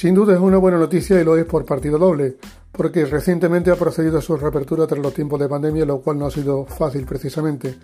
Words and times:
Sin 0.00 0.14
duda 0.14 0.32
es 0.32 0.40
una 0.40 0.56
buena 0.56 0.78
noticia 0.78 1.20
y 1.20 1.24
lo 1.24 1.36
es 1.36 1.44
por 1.44 1.66
partido 1.66 1.98
doble, 1.98 2.38
porque 2.72 3.04
recientemente 3.04 3.70
ha 3.70 3.76
procedido 3.76 4.16
a 4.16 4.22
su 4.22 4.34
reapertura 4.34 4.86
tras 4.86 4.98
los 4.98 5.12
tiempos 5.12 5.38
de 5.38 5.46
pandemia, 5.46 5.84
lo 5.84 6.00
cual 6.00 6.18
no 6.18 6.24
ha 6.24 6.30
sido 6.30 6.64
fácil 6.64 7.04
precisamente. 7.04 7.76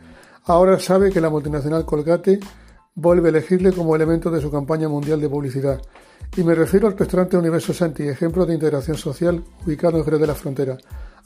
Ahora 0.47 0.79
sabe 0.79 1.11
que 1.11 1.21
la 1.21 1.29
multinacional 1.29 1.85
Colgate 1.85 2.41
vuelve 2.95 3.29
a 3.29 3.33
elegirle 3.33 3.71
como 3.71 3.95
elemento 3.95 4.31
de 4.31 4.41
su 4.41 4.51
campaña 4.51 4.89
mundial 4.89 5.21
de 5.21 5.29
publicidad. 5.29 5.83
Y 6.39 6.43
me 6.43 6.55
refiero 6.55 6.87
al 6.87 6.97
restaurante 6.97 7.37
Universo 7.37 7.75
Santi, 7.75 8.05
ejemplo 8.05 8.47
de 8.47 8.55
integración 8.55 8.97
social 8.97 9.45
ubicado 9.67 9.99
en 9.99 10.05
Jerez 10.05 10.21
de 10.21 10.27
la 10.27 10.35
Frontera. 10.35 10.79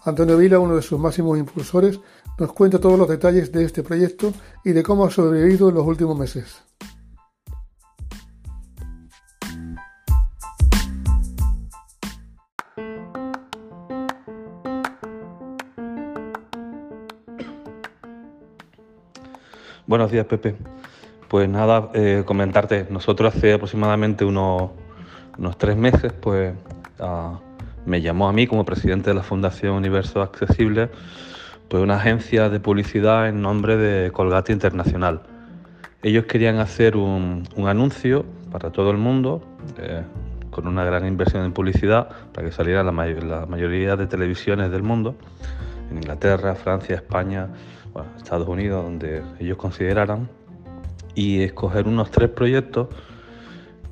Antonio 0.07 0.37
Vila, 0.39 0.59
uno 0.59 0.75
de 0.75 0.83
sus 0.83 0.99
máximos 0.99 1.39
impulsores, 1.39 2.01
nos 2.37 2.53
cuenta 2.53 2.81
todos 2.81 2.99
los 2.99 3.09
detalles 3.09 3.53
de 3.53 3.65
este 3.65 3.85
proyecto 3.85 4.33
y 4.65 4.73
de 4.73 4.83
cómo 4.83 5.05
ha 5.05 5.11
sobrevivido 5.13 5.69
en 5.69 5.77
los 5.77 5.87
últimos 5.87 6.19
meses. 6.19 6.65
Buenos 19.91 20.13
días, 20.13 20.25
Pepe. 20.27 20.55
Pues 21.27 21.49
nada, 21.49 21.91
eh, 21.95 22.23
comentarte, 22.25 22.87
nosotros 22.91 23.35
hace 23.35 23.55
aproximadamente 23.55 24.25
unos, 24.25 24.71
tres 25.59 25.77
meses, 25.77 26.13
pues 26.13 26.55
ah, 27.01 27.41
me 27.87 28.01
llamó 28.01 28.29
a 28.29 28.33
mí 28.33 28.47
como 28.47 28.65
presidente 28.65 29.11
de 29.11 29.15
la 29.15 29.25
Fundación 29.25 29.75
Universo 29.75 30.23
Accesible, 30.23 30.91
pues 31.69 31.83
una 31.83 31.97
agencia 31.97 32.49
de 32.49 32.61
publicidad 32.61 33.29
en 33.29 33.43
nombre 33.43 33.77
de 33.77 34.13
Colgate 34.13 34.53
Internacional. 34.53 35.23
Ellos 36.05 36.27
querían 36.27 36.59
hacer 36.59 36.97
un, 36.97 37.49
anuncio 37.67 38.25
para 38.53 38.71
todo 38.71 38.93
el 38.93 38.97
mundo, 38.97 39.43
eh, 39.79 40.05
con 40.53 40.69
una 40.69 40.85
gran 40.85 41.05
inversión 41.05 41.45
en 41.45 41.53
publicidad, 41.53 42.11
para 42.33 42.47
que 42.47 42.53
saliera 42.53 42.85
la, 42.85 42.93
la 42.93 43.47
mayoría 43.47 43.97
de 43.97 44.07
televisiones 44.07 44.71
del 44.71 44.85
mundo, 44.85 45.17
en 45.91 45.97
Inglaterra, 45.97 46.55
Francia, 46.55 46.95
España, 46.95 47.49
Estados 48.17 48.49
Unidos, 48.49 48.85
donde 48.85 49.23
ellos 49.39 49.57
consideraran, 49.57 50.29
y 51.15 51.43
escoger 51.43 51.89
unos 51.89 52.11
tres 52.11 52.31
proyectos 52.31 52.89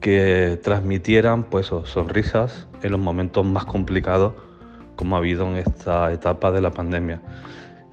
que 0.00 0.58
transmitieran 0.62 1.44
pues, 1.44 1.66
sonrisas 1.84 2.68
en 2.82 2.92
los 2.92 3.00
momentos 3.00 3.44
más 3.44 3.64
complicados 3.64 4.34
como 4.94 5.16
ha 5.16 5.18
habido 5.18 5.46
en 5.46 5.56
esta 5.56 6.12
etapa 6.12 6.50
de 6.50 6.60
la 6.60 6.70
pandemia. 6.70 7.20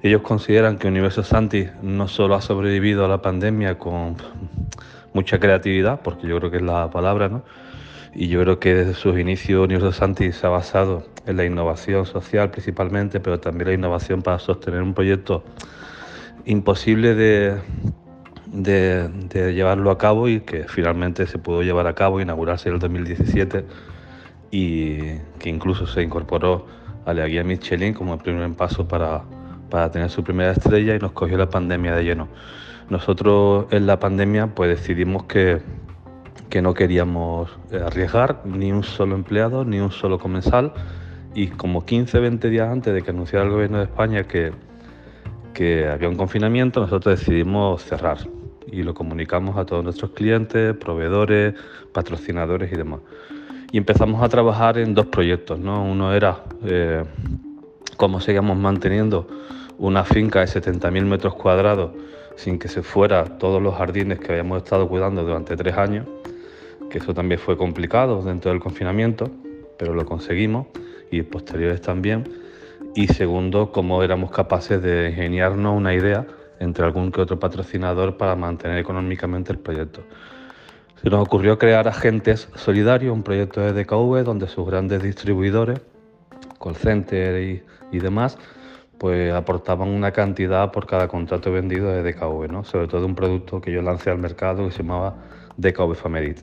Ellos 0.02 0.22
consideran 0.22 0.78
que 0.78 0.88
Universo 0.88 1.22
Santi 1.22 1.68
no 1.82 2.08
solo 2.08 2.34
ha 2.34 2.40
sobrevivido 2.40 3.04
a 3.04 3.08
la 3.08 3.22
pandemia 3.22 3.78
con 3.78 4.16
mucha 5.12 5.38
creatividad, 5.38 6.00
porque 6.02 6.26
yo 6.26 6.38
creo 6.38 6.50
que 6.50 6.58
es 6.58 6.62
la 6.62 6.90
palabra, 6.90 7.28
¿no? 7.28 7.42
y 8.18 8.28
yo 8.28 8.40
creo 8.40 8.58
que 8.58 8.74
desde 8.74 8.94
sus 8.94 9.18
inicios 9.18 9.62
Universo 9.62 9.92
Santi 9.92 10.32
se 10.32 10.46
ha 10.46 10.50
basado 10.50 11.04
en 11.26 11.36
la 11.36 11.44
innovación 11.44 12.06
social 12.06 12.50
principalmente, 12.50 13.20
pero 13.20 13.40
también 13.40 13.68
la 13.68 13.74
innovación 13.74 14.22
para 14.22 14.38
sostener 14.38 14.80
un 14.80 14.94
proyecto 14.94 15.44
imposible 16.46 17.14
de, 17.14 17.60
llevarlo 19.52 19.90
a 19.90 19.98
cabo 19.98 20.28
y 20.28 20.40
que 20.40 20.64
finalmente 20.68 21.26
se 21.26 21.38
pudo 21.38 21.62
llevar 21.62 21.86
a 21.86 21.94
cabo, 21.94 22.20
inaugurarse 22.20 22.68
en 22.68 22.76
el 22.76 22.80
2017 22.80 23.66
y 24.50 24.96
que 25.38 25.48
incluso 25.48 25.86
se 25.86 26.02
incorporó 26.02 26.66
a 27.04 27.12
la 27.12 27.26
guía 27.26 27.44
Michelin 27.44 27.92
como 27.92 28.14
el 28.14 28.20
primer 28.20 28.50
paso 28.54 28.88
para, 28.88 29.24
tener 29.90 30.08
su 30.08 30.24
primera 30.24 30.52
estrella 30.52 30.94
y 30.94 30.98
nos 30.98 31.12
cogió 31.12 31.36
la 31.36 31.50
pandemia 31.50 31.94
de 31.94 32.04
lleno. 32.04 32.28
Nosotros 32.88 33.66
en 33.70 33.86
la 33.86 33.98
pandemia 33.98 34.54
pues 34.54 34.70
decidimos 34.70 35.24
que, 35.24 35.60
no 36.62 36.72
queríamos 36.72 37.50
arriesgar 37.84 38.40
ni 38.46 38.72
un 38.72 38.82
solo 38.82 39.14
empleado 39.14 39.66
ni 39.66 39.78
un 39.78 39.90
solo 39.90 40.18
comensal 40.18 40.72
y 41.34 41.48
como 41.48 41.84
15, 41.84 42.18
20 42.18 42.48
días 42.48 42.70
antes 42.70 42.94
de 42.94 43.02
que 43.02 43.10
anunciara 43.10 43.44
el 43.44 43.50
gobierno 43.50 43.76
de 43.76 43.84
España 43.84 44.24
que 44.24 44.52
que 45.56 45.88
había 45.88 46.10
un 46.10 46.16
confinamiento, 46.16 46.80
nosotros 46.80 47.18
decidimos 47.18 47.82
cerrar 47.82 48.18
y 48.70 48.82
lo 48.82 48.92
comunicamos 48.92 49.56
a 49.56 49.64
todos 49.64 49.82
nuestros 49.82 50.10
clientes, 50.10 50.76
proveedores, 50.76 51.54
patrocinadores 51.94 52.70
y 52.70 52.76
demás. 52.76 53.00
Y 53.72 53.78
empezamos 53.78 54.22
a 54.22 54.28
trabajar 54.28 54.76
en 54.76 54.94
dos 54.94 55.06
proyectos. 55.06 55.58
¿no? 55.58 55.82
Uno 55.82 56.12
era 56.12 56.44
eh, 56.62 57.02
cómo 57.96 58.20
seguíamos 58.20 58.58
manteniendo 58.58 59.26
una 59.78 60.04
finca 60.04 60.40
de 60.40 60.46
70.000 60.46 61.04
metros 61.06 61.34
cuadrados 61.34 61.92
sin 62.36 62.58
que 62.58 62.68
se 62.68 62.82
fuera 62.82 63.24
todos 63.38 63.62
los 63.62 63.76
jardines 63.76 64.18
que 64.18 64.32
habíamos 64.32 64.58
estado 64.58 64.86
cuidando 64.86 65.24
durante 65.24 65.56
tres 65.56 65.78
años, 65.78 66.06
que 66.90 66.98
eso 66.98 67.14
también 67.14 67.40
fue 67.40 67.56
complicado 67.56 68.20
dentro 68.22 68.50
del 68.50 68.60
confinamiento, 68.60 69.30
pero 69.78 69.94
lo 69.94 70.04
conseguimos 70.04 70.66
y 71.10 71.22
posteriores 71.22 71.80
también 71.80 72.45
y 72.96 73.08
segundo, 73.08 73.72
cómo 73.72 74.02
éramos 74.02 74.30
capaces 74.30 74.80
de 74.80 75.10
ingeniarnos 75.10 75.76
una 75.76 75.92
idea 75.92 76.26
entre 76.60 76.82
algún 76.82 77.12
que 77.12 77.20
otro 77.20 77.38
patrocinador 77.38 78.16
para 78.16 78.34
mantener 78.36 78.78
económicamente 78.78 79.52
el 79.52 79.58
proyecto. 79.58 80.02
Se 81.02 81.10
nos 81.10 81.20
ocurrió 81.20 81.58
crear 81.58 81.86
Agentes 81.88 82.48
Solidarios, 82.54 83.14
un 83.14 83.22
proyecto 83.22 83.60
de 83.60 83.74
DKV 83.74 84.24
donde 84.24 84.48
sus 84.48 84.66
grandes 84.66 85.02
distribuidores, 85.02 85.78
call 86.58 86.74
center 86.74 87.42
y, 87.42 87.62
y 87.92 87.98
demás, 87.98 88.38
pues 88.96 89.30
aportaban 89.30 89.90
una 89.90 90.12
cantidad 90.12 90.72
por 90.72 90.86
cada 90.86 91.06
contrato 91.06 91.52
vendido 91.52 91.90
de 91.90 92.02
DKV, 92.02 92.50
¿no? 92.50 92.64
sobre 92.64 92.88
todo 92.88 93.04
un 93.04 93.14
producto 93.14 93.60
que 93.60 93.72
yo 93.72 93.82
lancé 93.82 94.08
al 94.08 94.18
mercado 94.18 94.64
que 94.64 94.70
se 94.70 94.82
llamaba 94.82 95.16
DKV 95.58 95.94
Famedit. 95.96 96.38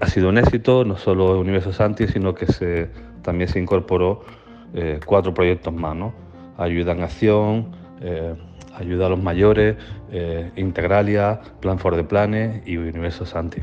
ha 0.00 0.06
sido 0.08 0.28
un 0.28 0.38
éxito, 0.38 0.84
no 0.84 0.96
solo 0.96 1.38
Universo 1.38 1.72
Santi, 1.72 2.08
sino 2.08 2.34
que 2.34 2.46
se, 2.46 2.90
también 3.22 3.48
se 3.48 3.60
incorporó 3.60 4.24
eh, 4.74 5.00
cuatro 5.04 5.32
proyectos 5.32 5.72
más, 5.72 5.96
¿no? 5.96 6.12
Ayuda 6.56 6.92
en 6.92 7.02
Acción, 7.02 7.68
eh, 8.00 8.34
Ayuda 8.74 9.06
a 9.06 9.08
los 9.08 9.22
Mayores, 9.22 9.76
eh, 10.10 10.50
Integralia, 10.56 11.40
Plan 11.60 11.78
for 11.78 11.96
the 11.96 12.04
Planet 12.04 12.62
y 12.66 12.76
Universo 12.76 13.26
Santi. 13.26 13.60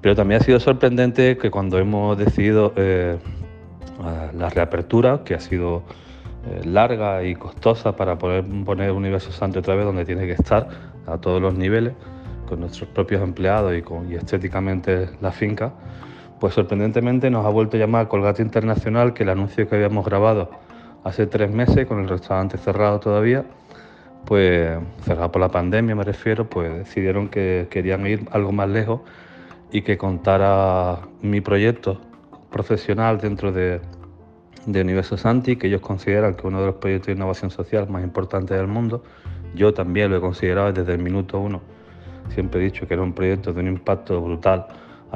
Pero 0.00 0.16
también 0.16 0.40
ha 0.40 0.44
sido 0.44 0.58
sorprendente 0.58 1.36
que 1.36 1.50
cuando 1.50 1.78
hemos 1.78 2.16
decidido 2.18 2.72
la 2.76 4.50
reapertura, 4.50 5.22
que 5.24 5.34
ha 5.34 5.40
sido 5.40 5.82
larga 6.64 7.24
y 7.24 7.34
costosa 7.34 7.96
para 7.96 8.18
poder 8.18 8.44
poner 8.64 8.92
Universo 8.92 9.32
Santi 9.32 9.58
otra 9.58 9.74
vez 9.74 9.84
donde 9.84 10.04
tiene 10.04 10.26
que 10.26 10.32
estar, 10.32 10.68
a 11.06 11.18
todos 11.18 11.40
los 11.40 11.54
niveles, 11.54 11.94
con 12.46 12.60
nuestros 12.60 12.88
propios 12.90 13.22
empleados 13.22 13.76
y, 13.76 13.82
con, 13.82 14.10
y 14.10 14.14
estéticamente 14.14 15.08
la 15.20 15.32
finca, 15.32 15.72
pues 16.40 16.54
sorprendentemente 16.54 17.30
nos 17.30 17.46
ha 17.46 17.48
vuelto 17.48 17.76
a 17.76 17.80
llamar 17.80 18.08
Colgate 18.08 18.42
Internacional, 18.42 19.14
que 19.14 19.22
el 19.22 19.30
anuncio 19.30 19.68
que 19.68 19.76
habíamos 19.76 20.04
grabado 20.04 20.50
hace 21.04 21.26
tres 21.26 21.50
meses, 21.50 21.86
con 21.86 22.00
el 22.00 22.08
restaurante 22.08 22.58
cerrado 22.58 23.00
todavía, 23.00 23.44
pues 24.24 24.78
cerrado 25.02 25.30
por 25.32 25.40
la 25.40 25.48
pandemia 25.48 25.94
me 25.94 26.04
refiero, 26.04 26.48
pues 26.48 26.76
decidieron 26.76 27.28
que 27.28 27.68
querían 27.70 28.06
ir 28.06 28.26
algo 28.32 28.52
más 28.52 28.68
lejos 28.68 29.00
y 29.70 29.82
que 29.82 29.96
contara 29.96 30.98
mi 31.22 31.40
proyecto 31.40 32.00
profesional 32.50 33.18
dentro 33.18 33.52
de, 33.52 33.80
de 34.66 34.80
Universo 34.80 35.16
Santi, 35.16 35.56
que 35.56 35.68
ellos 35.68 35.80
consideran 35.80 36.34
que 36.34 36.46
uno 36.46 36.60
de 36.60 36.66
los 36.66 36.74
proyectos 36.76 37.06
de 37.06 37.12
innovación 37.12 37.50
social 37.50 37.88
más 37.88 38.02
importantes 38.02 38.56
del 38.56 38.66
mundo. 38.66 39.02
Yo 39.54 39.72
también 39.72 40.10
lo 40.10 40.18
he 40.18 40.20
considerado 40.20 40.72
desde 40.72 40.92
el 40.92 40.98
minuto 40.98 41.38
uno. 41.38 41.60
Siempre 42.30 42.60
he 42.60 42.64
dicho 42.64 42.86
que 42.86 42.94
era 42.94 43.02
un 43.02 43.12
proyecto 43.12 43.52
de 43.52 43.60
un 43.60 43.68
impacto 43.68 44.20
brutal 44.20 44.66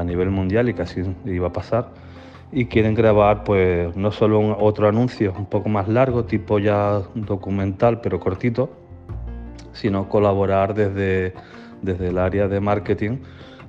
a 0.00 0.04
nivel 0.04 0.30
mundial 0.30 0.68
y 0.68 0.80
así 0.80 1.02
iba 1.24 1.48
a 1.48 1.52
pasar. 1.52 1.90
Y 2.52 2.66
quieren 2.66 2.94
grabar 2.94 3.44
pues 3.44 3.96
no 3.96 4.10
solo 4.10 4.58
otro 4.58 4.88
anuncio 4.88 5.32
un 5.38 5.46
poco 5.46 5.68
más 5.68 5.88
largo, 5.88 6.24
tipo 6.24 6.58
ya 6.58 7.02
documental 7.14 8.00
pero 8.00 8.18
cortito, 8.18 8.70
sino 9.72 10.08
colaborar 10.08 10.74
desde, 10.74 11.34
desde 11.82 12.08
el 12.08 12.18
área 12.18 12.48
de 12.48 12.60
marketing. 12.60 13.18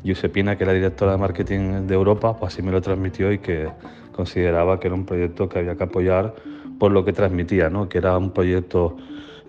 Giuseppina, 0.03 0.57
que 0.57 0.63
era 0.63 0.73
directora 0.73 1.11
de 1.11 1.17
marketing 1.19 1.85
de 1.85 1.93
Europa, 1.93 2.35
pues 2.35 2.53
así 2.53 2.63
me 2.63 2.71
lo 2.71 2.81
transmitió 2.81 3.31
y 3.31 3.37
que 3.37 3.69
consideraba 4.11 4.79
que 4.79 4.87
era 4.87 4.95
un 4.95 5.05
proyecto 5.05 5.47
que 5.47 5.59
había 5.59 5.75
que 5.75 5.83
apoyar 5.83 6.33
por 6.79 6.91
lo 6.91 7.05
que 7.05 7.13
transmitía, 7.13 7.69
¿no? 7.69 7.87
que 7.87 7.99
era 7.99 8.17
un 8.17 8.31
proyecto, 8.31 8.97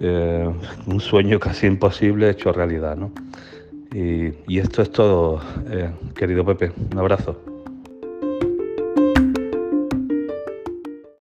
eh, 0.01 0.47
un 0.87 1.01
sueño 1.01 1.41
casi 1.41 1.67
imposible 1.67 2.29
hecho 2.29 2.53
realidad. 2.53 2.97
¿no? 2.97 3.13
Y, 3.95 4.59
esto 4.59 4.83
es 4.83 4.91
todo, 4.91 5.41
eh, 5.71 5.91
querido 6.15 6.45
Pepe. 6.45 6.73
Un 6.93 6.99
abrazo. 6.99 7.52